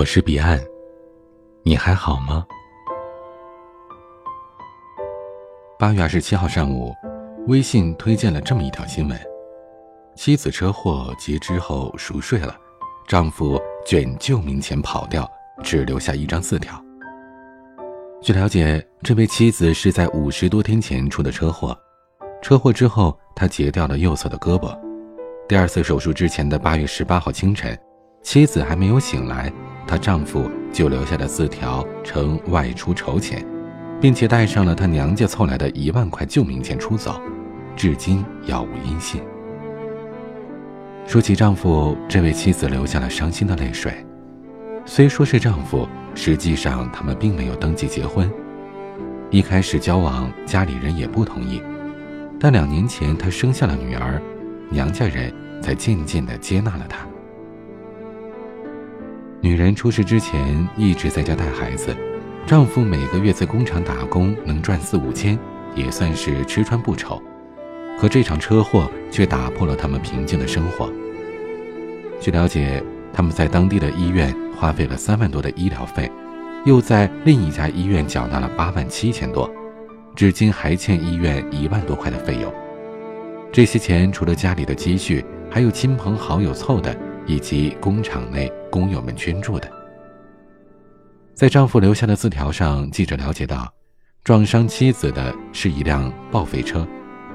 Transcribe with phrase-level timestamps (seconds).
[0.00, 0.58] 我是彼岸，
[1.62, 2.46] 你还好吗？
[5.78, 6.94] 八月二十七号上午，
[7.48, 9.20] 微信推荐了这么一条新闻：
[10.16, 12.56] 妻子车祸截肢后熟睡了，
[13.06, 15.30] 丈夫卷救命钱跑掉，
[15.62, 16.82] 只留下一张字条。
[18.22, 21.78] 据了解，这位妻子是在五十多天前出的车祸，
[22.40, 24.74] 车祸之后她截掉了右侧的胳膊，
[25.46, 27.78] 第二次手术之前的八月十八号清晨，
[28.22, 29.52] 妻子还没有醒来。
[29.90, 33.44] 她丈夫就留下了字条，称外出筹钱，
[34.00, 37.20] 并且带上了她娘家凑来的一万块救命钱出走，
[37.74, 39.20] 至今杳无音信。
[41.08, 43.92] 说起丈夫，这位妻子流下了伤心的泪水。
[44.86, 48.30] 虽说是丈夫，实际上他们并没有登记结婚。
[49.28, 51.60] 一开始交往，家里人也不同意，
[52.38, 54.22] 但两年前她生下了女儿，
[54.68, 57.09] 娘家人才渐渐地接纳了她。
[59.42, 61.96] 女人出事之前一直在家带孩子，
[62.46, 65.38] 丈夫每个月在工厂打工能赚四五千，
[65.74, 67.22] 也算是吃穿不愁。
[67.98, 70.92] 可这场车祸却打破了他们平静的生活。
[72.20, 72.82] 据了解，
[73.14, 76.10] 他们在当地的医院花费了三万多的医疗费，
[76.66, 79.50] 又在另一家医院缴纳了八万七千多，
[80.14, 82.52] 至今还欠医院一万多块的费用。
[83.50, 86.94] 这些钱除了家里的积蓄，还有亲朋好友凑的。
[87.30, 89.70] 以及工厂内工友们捐助的。
[91.32, 93.72] 在丈夫留下的字条上，记者了解到，
[94.24, 96.84] 撞伤妻子的是一辆报废车，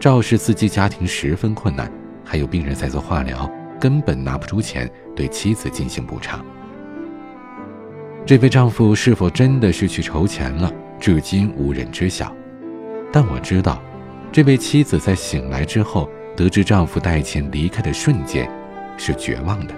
[0.00, 1.92] 肇事司机家庭十分困难，
[2.24, 6.42] 还有病人在做化疗，根本拿不出钱对妻子进行补偿。
[8.24, 12.34] 这位丈夫是否真的是去筹钱了，至今无人知晓。
[13.12, 13.82] 但我知道，
[14.32, 18.50] 这位妻子在醒来之后，得知丈夫带钱离开的瞬间，
[18.96, 19.74] 是绝望的。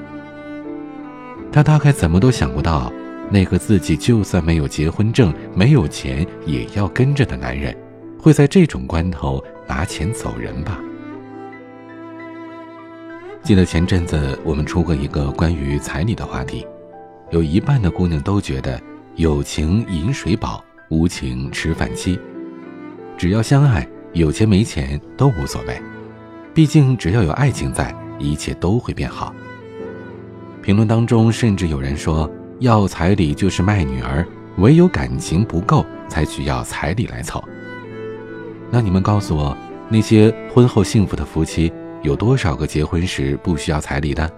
[1.54, 2.92] 他大概怎么都想不到，
[3.30, 7.72] 那个自己就算没有结婚证、没有钱也要跟着的男人，
[8.18, 10.80] 会在这种关头拿钱走人吧？
[13.40, 16.66] 记得前阵子我们出过一个关于彩礼的话题，
[17.30, 18.80] 有一半的姑娘都觉得
[19.14, 22.18] 有情饮水饱，无情吃饭稀，
[23.16, 25.80] 只要相爱，有钱没钱都无所谓，
[26.52, 29.32] 毕竟只要有爱情在，一切都会变好。
[30.64, 32.28] 评论当中甚至有人说，
[32.60, 34.26] 要彩礼就是卖女儿，
[34.56, 37.44] 唯有感情不够才需要彩礼来凑。
[38.70, 39.54] 那你们告诉我，
[39.90, 41.70] 那些婚后幸福的夫妻
[42.00, 44.32] 有多少个结婚时不需要彩礼的？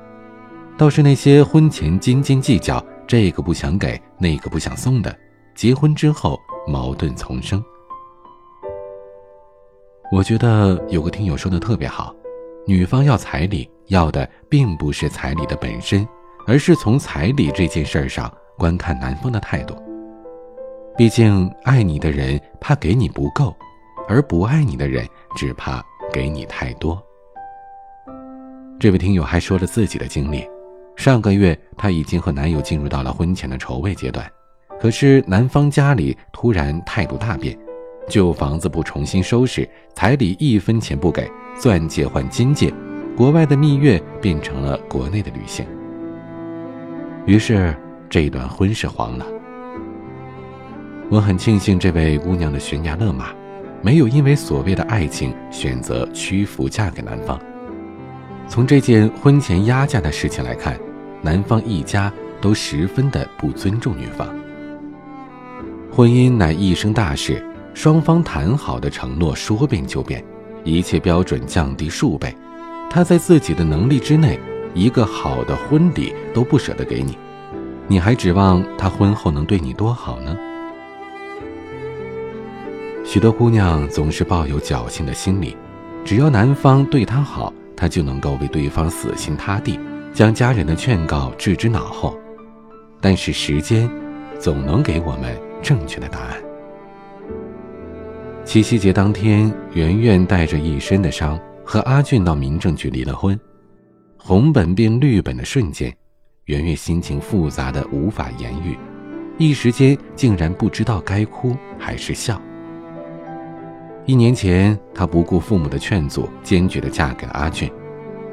[0.76, 5.16] 倒是那些婚前斤斤计较，这个不想给，那个不想送的，
[5.54, 6.36] 结婚之后
[6.66, 7.64] 矛盾丛生。
[10.10, 12.12] 我觉得有个听友说的特别好，
[12.66, 16.06] 女方要彩礼，要的并不是彩礼的本身。
[16.48, 19.76] 而是从彩礼这件事上观看男方的态度。
[20.96, 23.52] 毕竟爱你的人怕给你不够，
[24.08, 25.04] 而不爱你的人
[25.34, 27.02] 只怕给你太多。
[28.78, 30.48] 这位听友还说了自己的经历：
[30.94, 34.24] 上个月她已经和男友进入到了婚前的筹备阶段，
[34.80, 37.58] 可是男方家里突然态度大变，
[38.08, 42.72] 旧房子不重新收拾，彩礼一分钱不给，钻戒换金戒，
[43.16, 45.66] 国外的蜜月变成了国内的旅行。
[47.26, 47.76] 于是，
[48.08, 49.26] 这一段婚事黄了。
[51.08, 53.30] 我很庆幸这位姑娘的悬崖勒马，
[53.82, 57.40] 没有因为所谓的爱情选择屈服嫁给男方。
[58.48, 60.78] 从这件婚前压嫁的事情来看，
[61.22, 64.28] 男方一家都十分的不尊重女方。
[65.92, 67.44] 婚姻乃一生大事，
[67.76, 70.24] 双方谈好的承诺说变就变，
[70.64, 72.34] 一切标准降低数倍。
[72.88, 74.40] 他在自己的能力之内。
[74.74, 77.16] 一个好的婚礼都不舍得给你，
[77.88, 80.36] 你还指望他婚后能对你多好呢？
[83.02, 85.56] 许多姑娘总是抱有侥幸的心理，
[86.04, 89.80] 只要男方对她好，她就能够为对方死心塌地，
[90.12, 92.18] 将家人的劝告置之脑后。
[93.00, 93.88] 但是时间，
[94.38, 96.45] 总能给我们正确的答案。
[98.46, 103.38] 七夕节当天，圆圆带着一身的伤和阿俊到民政局离了婚。
[104.16, 105.92] 红本变绿本的瞬间，
[106.44, 108.78] 圆圆心情复杂的无法言喻，
[109.36, 112.40] 一时间竟然不知道该哭还是笑。
[114.06, 117.68] 一年前，她不顾父母的劝阻，坚决的嫁给了阿俊。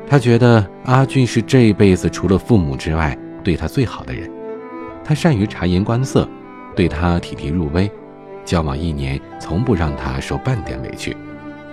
[0.08, 4.30] 她觉得阿俊是这辈子除了父母之外对她最好的人。
[5.04, 6.30] 他善于察言观色，
[6.76, 7.92] 对她体贴入微，
[8.46, 11.16] 交往一年从不让她受半点委屈，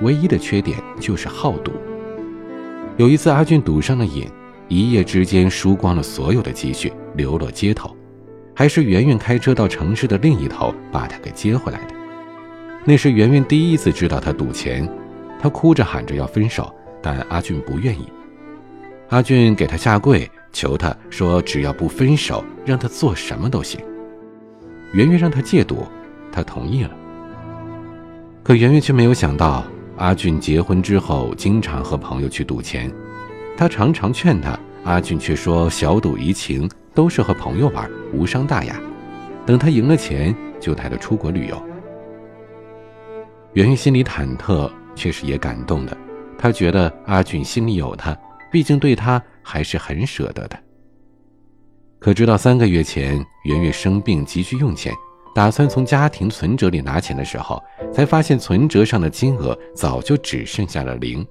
[0.02, 1.72] 唯一的缺点就是好赌。
[2.96, 4.26] 有一次，阿俊赌上了瘾，
[4.68, 7.96] 一夜之间输光了所有的积蓄，流落街头。
[8.54, 11.94] 还是圆圆开车到城市的另一头把他给接回来的。
[12.84, 14.86] 那是圆圆第一次知道他赌钱，
[15.40, 16.70] 他哭着喊着要分手，
[17.00, 18.06] 但阿俊不愿意。
[19.08, 23.80] 阿俊给他下跪，求他说只要不分手，让他做什么都行。
[24.92, 25.86] 圆圆让他戒赌，
[26.32, 26.90] 他同意了。
[28.42, 29.64] 可圆圆却没有想到，
[29.96, 32.90] 阿俊结婚之后经常和朋友去赌钱，
[33.56, 38.80] 他常常劝他，阿俊却说小赌怡情，都是和朋友玩，无伤大雅。
[39.44, 41.62] 等他赢了钱，就带他出国旅游。
[43.54, 45.96] 圆圆心里忐忑，却是也感动的。
[46.38, 48.16] 她觉得阿俊心里有她，
[48.50, 50.58] 毕竟对她还是很舍得的。
[51.98, 54.94] 可直到三个月前，圆圆生病急需用钱，
[55.34, 57.62] 打算从家庭存折里拿钱的时候，
[57.92, 61.26] 才发现存折上的金额早就只剩下了零。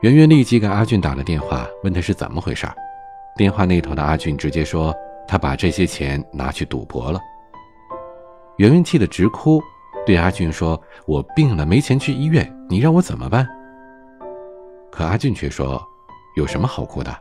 [0.00, 2.66] 圆圆立即给阿俊打了电话，问他是怎么回事。
[3.36, 4.94] 电话那头的阿俊直接说
[5.26, 7.20] ：“他把这些钱拿去赌博了。”
[8.58, 9.62] 圆圆气得直哭。
[10.04, 13.46] 对阿俊说：“我病了，没钱去医院，你让我怎么办？”
[14.90, 15.80] 可阿俊却说
[16.36, 17.16] ：“有什么好哭的？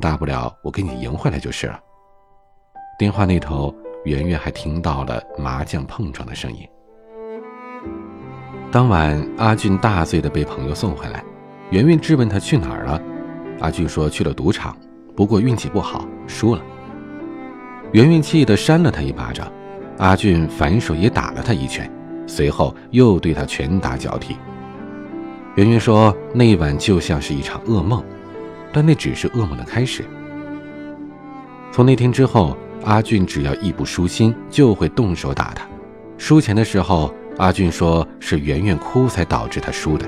[0.00, 1.78] 大不了我给你赢回来就是了。”
[2.98, 3.72] 电话那头，
[4.06, 6.60] 圆圆还听到了麻将碰撞的声音。
[8.70, 11.24] 当晚，阿俊大醉的被朋友送回来，
[11.70, 13.02] 圆圆质问他去哪儿了，
[13.58, 14.76] 阿俊说去了赌场，
[15.16, 16.62] 不过运气不好，输了。
[17.90, 19.50] 圆圆气得扇了他一巴掌，
[19.98, 21.90] 阿俊反手也打了他一拳。
[22.28, 24.36] 随后又对他拳打脚踢。
[25.56, 28.04] 圆圆说：“那一晚就像是一场噩梦，
[28.72, 30.04] 但那只是噩梦的开始。”
[31.70, 35.66] 从那天之后，阿俊只要一不舒心，就会动手打他。
[36.18, 40.06] 输钱的时候，阿俊说是圆圆哭才导致他输的；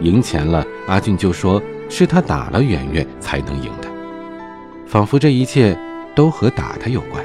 [0.00, 3.88] 赢钱了，阿俊就说是他打了圆圆才能赢的，
[4.86, 5.78] 仿佛这一切
[6.14, 7.24] 都和打他有关。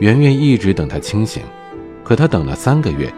[0.00, 1.42] 圆圆一直等他清醒。
[2.04, 3.08] 可他等了三个月，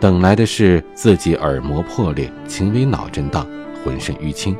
[0.00, 3.46] 等来的是自己耳膜破裂、轻微脑震荡、
[3.84, 4.56] 浑身淤青。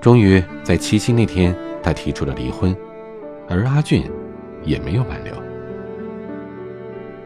[0.00, 1.52] 终于在七夕那天，
[1.82, 2.74] 他提出了离婚，
[3.48, 4.04] 而阿俊
[4.64, 5.32] 也没有挽留。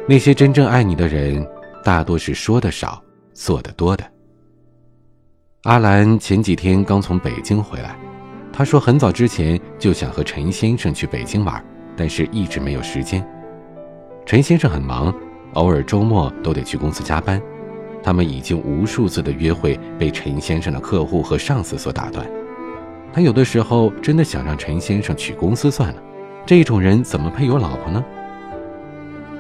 [0.09, 1.47] 那些真正爱你的人，
[1.85, 3.03] 大多是说的少，
[3.33, 4.05] 做的多的。
[5.63, 7.97] 阿兰前几天刚从北京回来，
[8.53, 11.65] 他说很早之前就想和陈先生去北京玩，
[11.97, 13.25] 但是一直没有时间。
[14.27, 15.15] 陈先生很忙，
[15.55, 17.41] 偶尔周末都得去公司加班。
[18.03, 22.29] 他们已经无数次的约会被陈先生的客户和上司所打断。
[23.13, 26.03] 他有的时候真的想让陈先生去公司算了，
[26.45, 28.05] 这种人怎么配有老婆呢？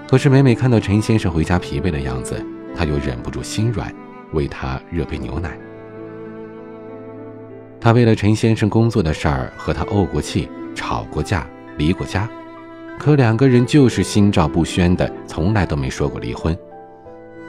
[0.08, 2.44] 可是每每看到陈先生回家疲惫的样子，
[2.76, 3.92] 他又忍不住心软，
[4.32, 5.58] 为他热杯牛奶。
[7.80, 11.44] 他为了陈先生工作的事儿和他怄过气、吵过架、
[11.76, 12.28] 离过家。
[12.98, 16.56] 可两个人就是心照不宣的，从来都没说过离婚，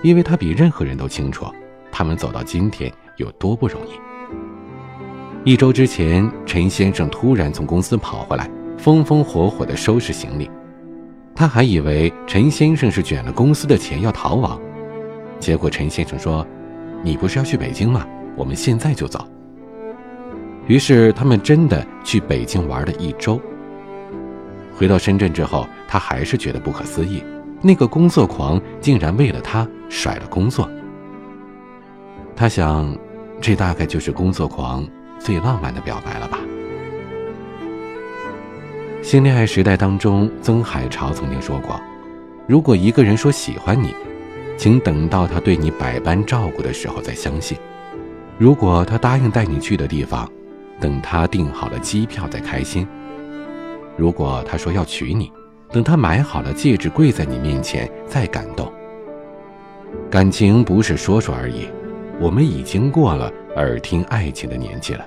[0.01, 1.45] 因为他比任何人都清楚，
[1.91, 3.91] 他们走到今天有多不容易。
[5.43, 8.49] 一周之前，陈先生突然从公司跑回来，
[8.83, 10.51] 风风火火的收拾行李，
[11.33, 14.59] 他还以为陈先生是卷了公司的钱要逃亡，
[15.39, 16.45] 结果陈先生说
[17.01, 18.05] ：“你不是要去北京吗？
[18.35, 19.25] 我们现在就走。”
[20.67, 23.39] 于是他们真的去北京玩了一周。
[24.75, 27.23] 回到深圳之后，他还是觉得不可思议，
[27.61, 30.69] 那个工作狂竟然为了他甩了工作。
[32.35, 32.93] 他想，
[33.39, 34.85] 这大概就是工作狂
[35.19, 36.37] 最浪漫的表白了吧。
[39.03, 41.77] 新恋爱时代当中，曾海潮曾经说过
[42.47, 43.93] ：“如果一个人说喜欢你，
[44.57, 47.57] 请等到他对你百般照顾的时候再相信；
[48.37, 50.27] 如果他答应带你去的地方，
[50.79, 52.87] 等他订好了机票再开心。”
[53.97, 55.29] 如果他说要娶你，
[55.69, 58.71] 等他买好了戒指跪在你面前再感动。
[60.09, 61.67] 感情不是说说而已，
[62.21, 65.05] 我们已经过了耳听爱情的年纪了。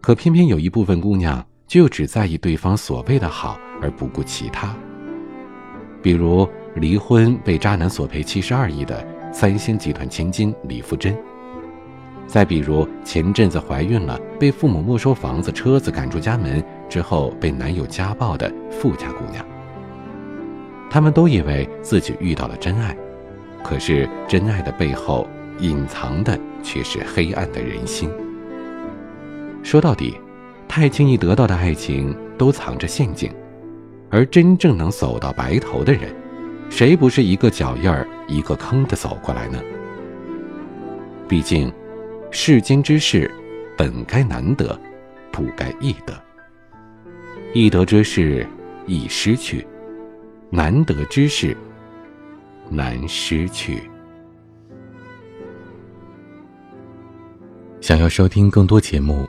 [0.00, 4.74] 可偏偏有一部分姑娘就只在意对方所谓的好而不顾其他。
[6.02, 11.16] 比如离婚被渣男索赔七十二亿的三星集团千金李富真。
[12.26, 19.44] 再比如前阵子怀孕了，被父母没收房子、车子，赶出家门之后被男友家暴的富家姑娘，
[20.88, 22.96] 他们都以为自己遇到了真爱，
[23.62, 25.28] 可是真爱的背后
[25.58, 28.10] 隐藏的却是黑暗的人心。
[29.62, 30.18] 说到底，
[30.74, 33.32] 太轻易得到的爱情都藏着陷阱，
[34.10, 36.12] 而真正能走到白头的人，
[36.68, 39.62] 谁不是一个脚印儿一个坑的走过来呢？
[41.28, 41.72] 毕竟。
[42.32, 43.32] 世间之事，
[43.78, 44.76] 本该难得，
[45.30, 46.12] 不该易得。
[47.52, 48.44] 易得之事
[48.84, 49.64] 易失去，
[50.50, 51.56] 难得之事
[52.68, 53.80] 难失去。
[57.80, 59.28] 想要收听更多节目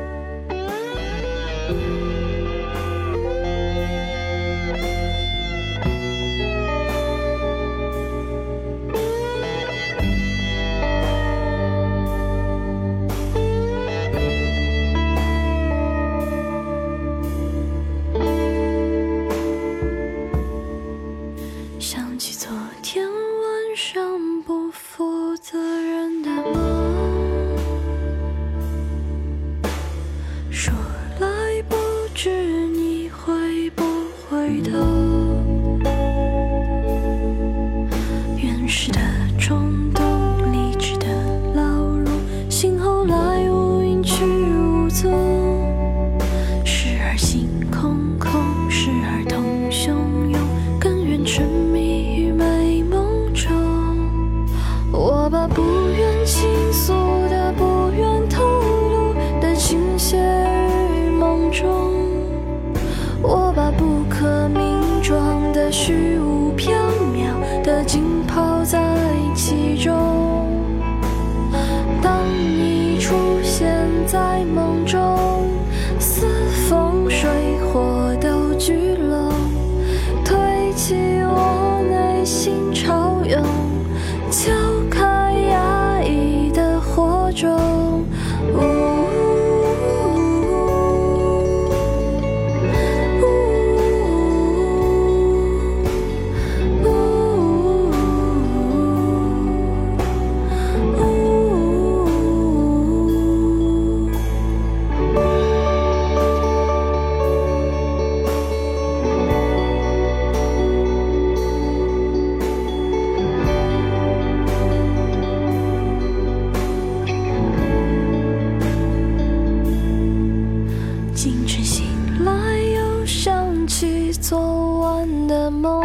[124.13, 125.81] 做完的梦。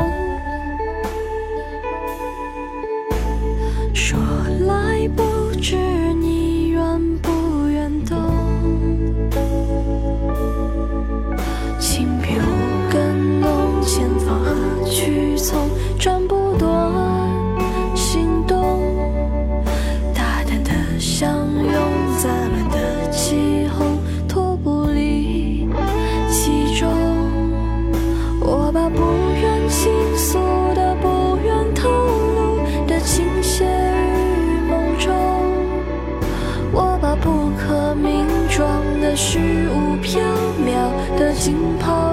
[3.95, 4.19] 说
[4.67, 5.23] 来不
[5.61, 5.77] 知
[6.15, 8.17] 你愿不愿懂，
[11.79, 15.69] 心比无根，浓，前方何去从？
[41.47, 42.06] 浸泡